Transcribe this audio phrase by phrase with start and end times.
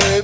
[0.00, 0.21] head.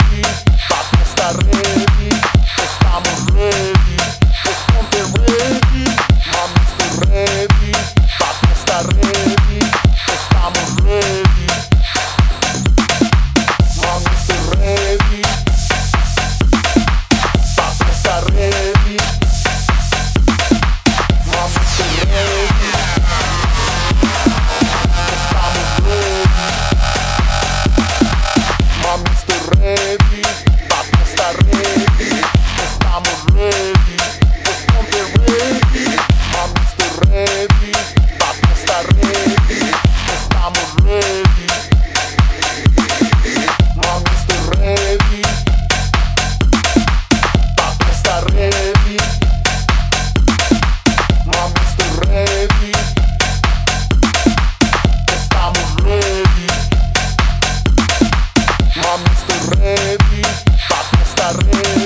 [61.28, 61.77] Estamos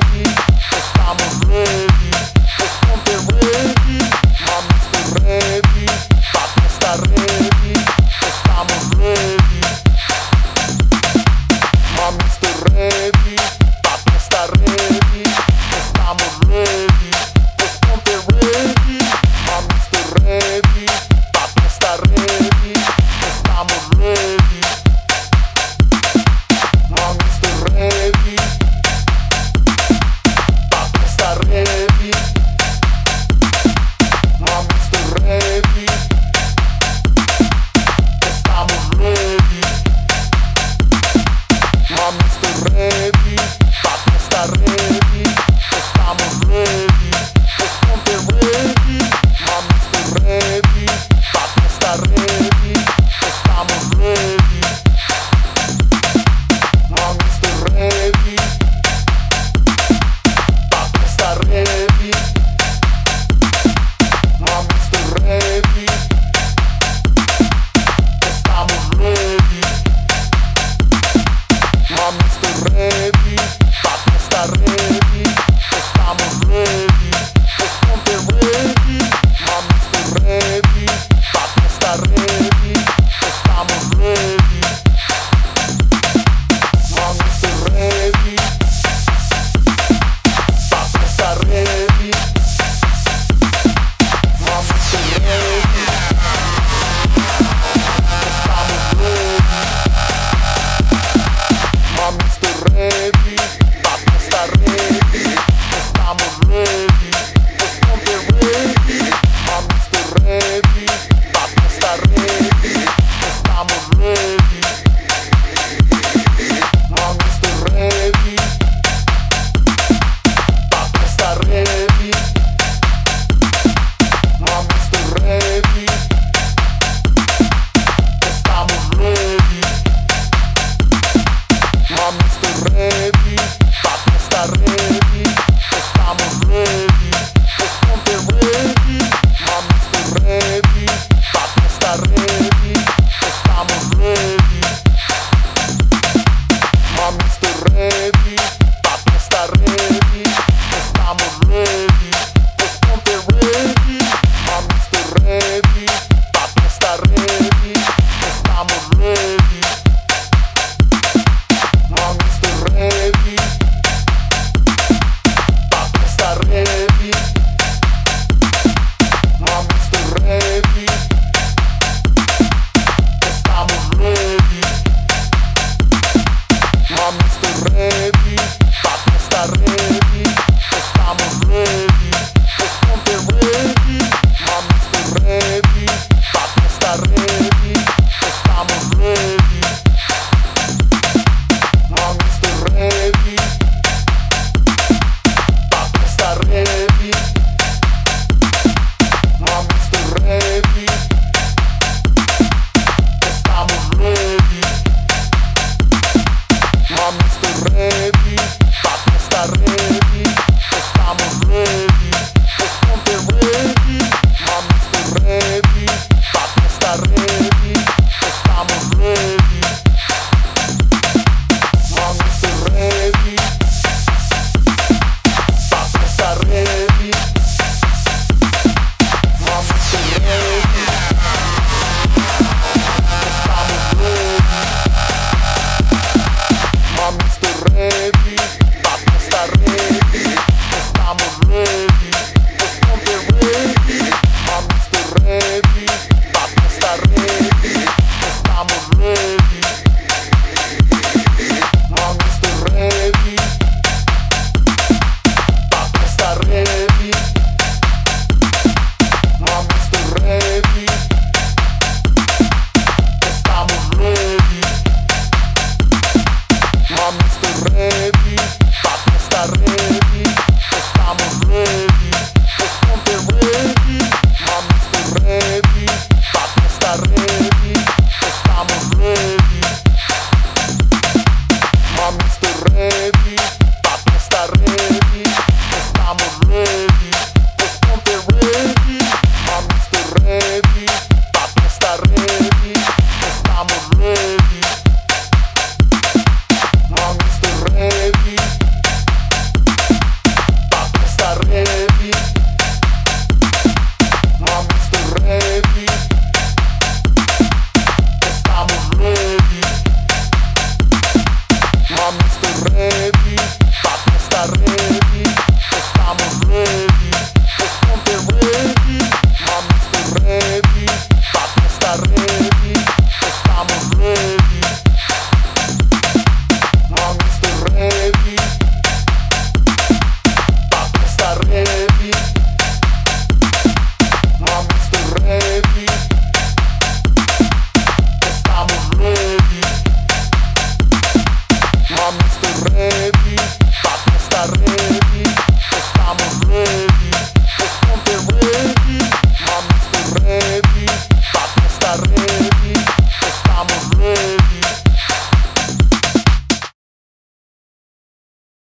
[147.90, 148.21] head.